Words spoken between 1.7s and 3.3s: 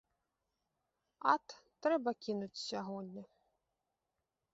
трэба кінуць сягоння.